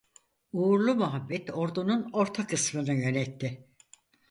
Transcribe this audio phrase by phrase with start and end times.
[0.53, 3.65] Uğurlu Muhammed ordunun orta kısmını yönetti.